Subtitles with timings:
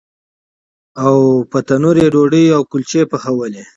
[1.05, 1.15] او
[1.51, 3.63] په تنور یې ډوډۍ او کلچې پخولې.